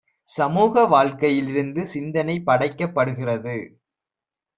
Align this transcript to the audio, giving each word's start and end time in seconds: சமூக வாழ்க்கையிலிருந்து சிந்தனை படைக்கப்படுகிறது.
சமூக 0.29 0.85
வாழ்க்கையிலிருந்து 0.85 1.81
சிந்தனை 1.87 2.35
படைக்கப்படுகிறது. 2.45 3.55